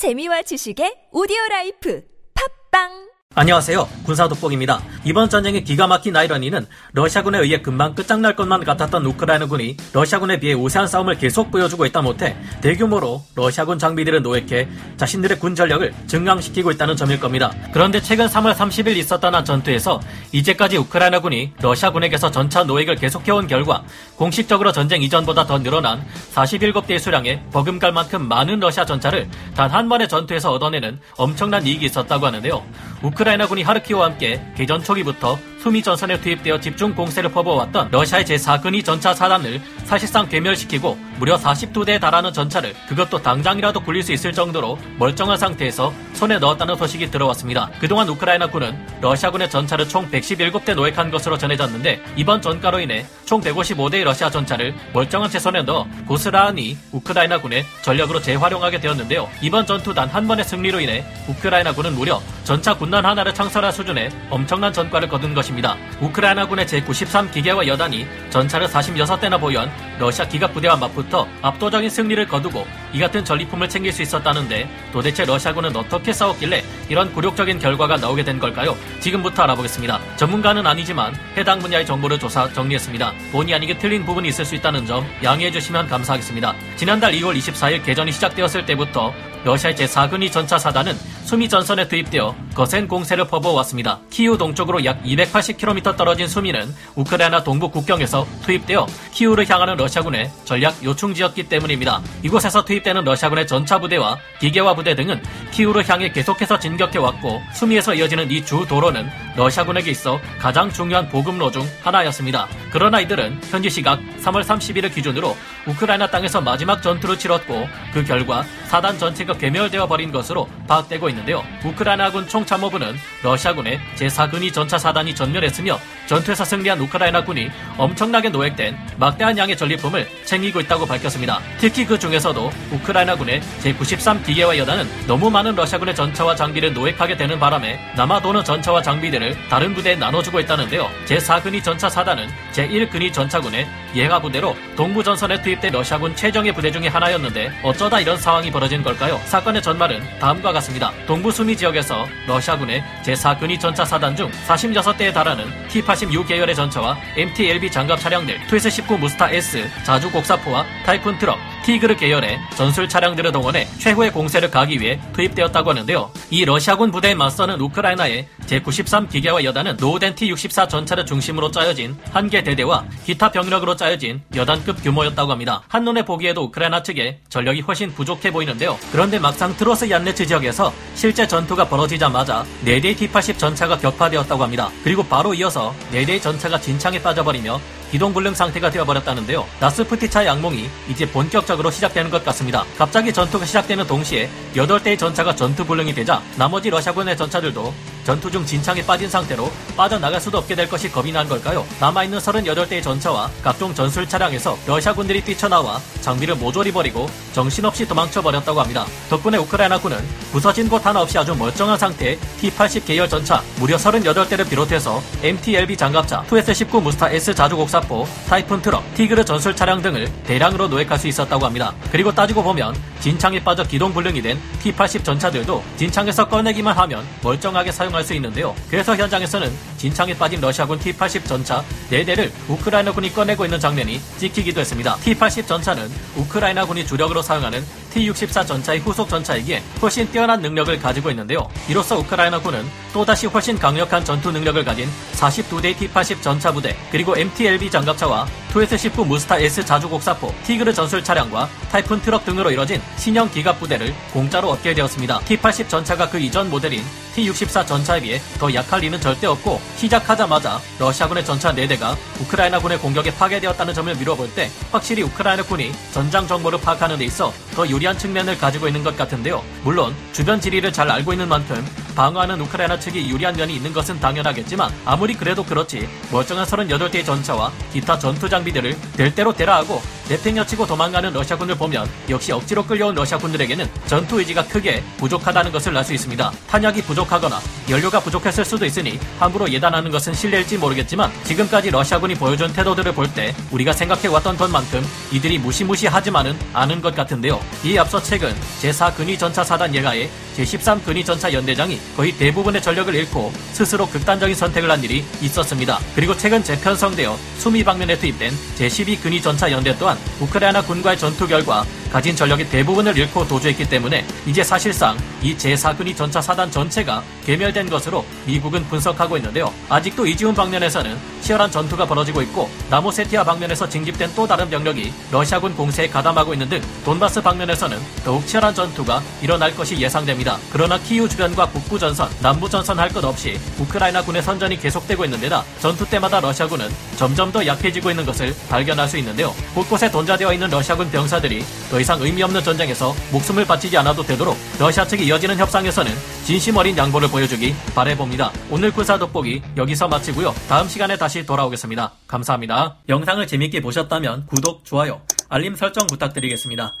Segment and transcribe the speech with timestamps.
[0.00, 2.00] 재미와 지식의 오디오 라이프.
[2.32, 3.88] 팟빵 안녕하세요.
[4.02, 4.82] 군사 돋보기입니다.
[5.04, 10.88] 이번 전쟁의 기가 막힌 아이러니는 러시아군에 의해 금방 끝장날 것만 같았던 우크라이나군이 러시아군에 비해 우세한
[10.88, 14.66] 싸움을 계속 보여주고 있다 못해 대규모로 러시아군 장비들을 노획해
[14.96, 17.52] 자신들의 군 전력을 증강시키고 있다는 점일 겁니다.
[17.72, 20.00] 그런데 최근 3월 30일 있었던 한 전투에서
[20.32, 23.84] 이제까지 우크라이나군이 러시아군에게서 전차 노획을 계속해온 결과
[24.16, 26.04] 공식적으로 전쟁 이전보다 더 늘어난
[26.34, 32.26] 47대의 수량에 버금갈 만큼 많은 러시아 전차를 단 한 번의 전투에서 얻어내는 엄청난 이익이 있었다고
[32.26, 32.66] 하는데요.
[33.02, 39.60] 우크라이나군이 하르키우와 함께 개전 초기부터 수미 전선에 투입되어 집중 공세를 퍼부어왔던 러시아의 제4근위 전차 사단을
[39.84, 46.38] 사실상 괴멸시키고 무려 42대에 달하는 전차를 그것도 당장이라도 굴릴 수 있을 정도로 멀쩡한 상태에서 손에
[46.38, 47.70] 넣었다는 소식이 들어왔습니다.
[47.80, 54.28] 그동안 우크라이나군은 러시아군의 전차를 총 117대 노획한 것으로 전해졌는데 이번 전과로 인해 총 155대의 러시아
[54.28, 59.30] 전차를 멀쩡한 채 손에 넣어 고스란히 우크라이나군의 전력으로 재활용하게 되었는데요.
[59.40, 64.72] 이번 전투 단 한 번의 승리로 인해 우크라이나군은 무려 전차 군단 하나를 창설할 수준의 엄청난
[64.74, 65.76] 전과를 거둔 것입니다.
[66.00, 72.98] 우크라이나군의 제93 기계와 여단이 전차를 46대나 보유한 러시아 기갑 부대와 맞붙어 압도적인 승리를 거두고 이
[72.98, 78.76] 같은 전리품을 챙길 수 있었다는데 도대체 러시아군은 어떻게 싸웠길래 이런 굴욕적인 결과가 나오게 된 걸까요?
[79.00, 80.00] 지금부터 알아보겠습니다.
[80.16, 83.12] 전문가는 아니지만 해당 분야의 정보를 조사 정리했습니다.
[83.32, 86.54] 본의 아니게 틀린 부분이 있을 수 있다는 점 양해해 주시면 감사하겠습니다.
[86.76, 89.12] 지난달 2월 24일 개전이 시작되었을 때부터
[89.44, 94.00] 러시아의 제4근위 전차 사단은 수미 전선에 투입되어 거센 공세를 퍼부어왔습니다.
[94.10, 101.44] 키우 동쪽으로 약 280km 떨어진 수미는 우크라이나 동부 국경에서 투입되어 키우를 향하는 러시아군의 전략 요충지였기
[101.48, 102.02] 때문입니다.
[102.22, 108.40] 이곳에서 투입되는 러시아군의 전차 부대와 기계화 부대 등은 키우를 향해 계속해서 진격해왔고 수미에서 이어지는 이
[108.44, 112.48] 주 도로는 러시아군에게 있어 가장 중요한 보급로 중 하나였습니다.
[112.72, 118.98] 그러나 이들은 현지 시각 3월 30일을 기준으로 우크라이나 땅에서 마지막 전투를 치렀고 그 결과 사단
[118.98, 121.44] 전체가 괴멸되어 버린 것으로 파악되고 있는데요.
[121.64, 129.56] 우크라이나군 총 참모부는 러시아군의 제4근위 전차 사단이 전멸했으며 전투에서 승리한 우크라이나군이 엄청나게 노획된 막대한 양의
[129.56, 131.40] 전리품을 챙기고 있다고 밝혔습니다.
[131.58, 137.78] 특히 그 중에서도 우크라이나군의 제93 기계화 여단은 너무 많은 러시아군의 전차와 장비를 노획하게 되는 바람에
[137.96, 140.90] 남아도는 전차와 장비들을 다른 부대에 나눠주고 있다는데요.
[141.06, 147.60] 제4근위 전차 사단은 제1근위 전차군의 예가 부대로 동부 전선에 투입된 러시아군 최정예 부대 중의 하나였는데
[147.62, 149.20] 어쩌다 이런 상황이 벌어진 걸까요?
[149.24, 150.92] 사건의 전말은 다음과 같습니다.
[151.06, 157.98] 동부 수미 지역에서 러시아군의 제4근위 전차 사단 중 46대에 달하는 T-86 계열의 전차와 MT-LB 장갑
[158.00, 161.38] 차량들, 투에스19 무스타 S, 자주 곡사포와 타이푼 트럭,
[161.70, 166.10] 티그르 계열의 전술 차량들을 동원해 최후의 공세를 가기 위해 투입되었다고 하는데요.
[166.30, 172.42] 이 러시아군 부대에 맞서는 우크라이나의 제93 기계화 여단은 노후된 T-64 전차를 중심으로 짜여진 한 개
[172.42, 175.62] 대대와 기타 병력으로 짜여진 여단급 규모였다고 합니다.
[175.68, 178.76] 한눈에 보기에도 우크라이나 측의 전력이 훨씬 부족해 보이는데요.
[178.90, 184.70] 그런데 막상 트로스 얀네츠 지역에서 실제 전투가 벌어지자마자 4대의 T-80 전차가 격파되었다고 합니다.
[184.82, 189.46] 그리고 바로 이어서 4대의 전차가 진창에 빠져버리며 기동불능 상태가 되어버렸다는데요.
[189.60, 192.64] 나스프티차 양몽이 이제 본격적으로 시작되는 것 같습니다.
[192.78, 197.72] 갑자기 전투가 시작되는 동시에 8대의 전차가 전투불능이 되자 나머지 러시아군의 전차들도
[198.04, 201.66] 전투 중 진창에 빠진 상태로 빠져나갈 수도 없게 될 것이 겁이 난 걸까요?
[201.80, 208.86] 남아있는 38대의 전차와 각종 전술 차량에서 러시아군들이 뛰쳐나와 장비를 모조리 버리고 정신없이 도망쳐버렸다고 합니다.
[209.08, 209.98] 덕분에 우크라이나군은
[210.32, 216.22] 부서진 곳 하나 없이 아주 멀쩡한 상태의 T-80 계열 전차 무려 38대를 비롯해서 MT-LB 장갑차,
[216.22, 221.74] 2S-19 무스타 S 자주곡사포, 타이푼 트럭, 티그르 전술 차량 등을 대량으로 노획할 수 있었다고 합니다.
[221.92, 227.89] 그리고 따지고 보면 진창에 빠져 기동 불능이 된 T-80 전차들도 진창에서 꺼내기만 하면 멀쩡하게 사용
[227.94, 228.54] 할 수 있는데요.
[228.70, 234.96] 그래서 현장에서는 진창에 빠진 러시아군 T-80 전차 4대를 우크라이나군이 꺼내고 있는 장면이 찍히기도 했습니다.
[234.96, 241.48] T-80 전차는 우크라이나군이 주력으로 사용하는 T-64 전차의 후속 전차이기에 훨씬 뛰어난 능력을 가지고 있는데요.
[241.68, 248.26] 이로써 우크라이나군은 또다시 훨씬 강력한 전투 능력을 가진 42대의 T-80 전차 부대, 그리고 MT-LB 장갑차와
[248.52, 254.50] 2S-19 무스타 S 자주곡사포, 티그르 전술 차량과 타이푼 트럭 등으로 이뤄진 신형 기갑 부대를 공짜로
[254.50, 255.20] 얻게 되었습니다.
[255.20, 256.82] T-80 전차가 그 이전 모델인
[257.14, 263.74] T-64 전차에 비해 더 약할 리는 절대 없고 시작하자마자 러시아군의 전차 4대가 우크라이나군의 공격에 파괴되었다는
[263.74, 268.82] 점을 미뤄볼 때 확실히 우크라이나군이 전장 정보를 파악하는 데 있어 더 유리한 측면을 가지고 있는
[268.82, 269.42] 것 같은데요.
[269.62, 271.64] 물론 주변 지리를 잘 알고 있는 만큼
[272.00, 277.98] 방어하는 우크라이나 측이 유리한 면이 있는 것은 당연하겠지만 아무리 그래도 그렇지 멀쩡한 38대의 전차와 기타
[277.98, 284.46] 전투 장비들을 될 대로 대라하고 내팽여치고 도망가는 러시아군을 보면 역시 억지로 끌려온 러시아군들에게는 전투 의지가
[284.46, 286.32] 크게 부족하다는 것을 알 수 있습니다.
[286.48, 287.38] 탄약이 부족하거나
[287.68, 293.34] 연료가 부족했을 수도 있으니 함부로 예단하는 것은 실례일지 모르겠지만 지금까지 러시아군이 보여준 태도들을 볼 때
[293.50, 297.40] 우리가 생각해왔던 것만큼 이들이 무시무시하지만은 않은 것 같은데요.
[297.64, 302.94] 이에 앞서 최근 제4 근위 전차 사단 예가의 제13 근위 전차 연대장이 거의 대부분의 전력을
[302.94, 305.78] 잃고 스스로 극단적인 선택을 한 일이 있었습니다.
[305.94, 311.64] 그리고 최근 재편성되어 수미 방면에 투입된 제12 근위 전차 연대 또한 우크라이나 군과의 전투 결과
[311.92, 318.04] 가진 전력의 대부분을 잃고 도주했기 때문에 이제 사실상 이 제4근위 전차 사단 전체가 괴멸된 것으로
[318.26, 319.52] 미국은 분석하고 있는데요.
[319.68, 325.88] 아직도 이지훈 방면에서는 치열한 전투가 벌어지고 있고 나무세티아 방면에서 징집된 또 다른 병력이 러시아군 공세에
[325.88, 330.38] 가담하고 있는 등 돈바스 방면에서는 더욱 치열한 전투가 일어날 것이 예상됩니다.
[330.52, 335.44] 그러나 키우 주변과 북부 전선, 남부 전선 할 것 없이 우크라이나 군의 선전이 계속되고 있는데다
[335.60, 339.32] 전투 때마다 러시아군은 점점 더 약해지고 있는 것을 발견할 수 있는데요.
[339.54, 341.44] 곳곳에 돈자되어 있는 러시아군 병사들이
[341.80, 345.90] 더 이상 의미 없는 전쟁에서 목숨을 바치지 않아도 되도록 러시아 측이 이어지는 협상에서는
[346.24, 348.30] 진심 어린 양보를 보여주기 바래봅니다.
[348.50, 350.34] 오늘 군사 돋보기 여기서 마치고요.
[350.46, 351.90] 다음 시간에 다시 돌아오겠습니다.
[352.06, 352.76] 감사합니다.
[352.90, 355.00] 영상을 재밌게 보셨다면 구독, 좋아요,
[355.30, 356.74] 알림 설정 부탁드리겠습니다.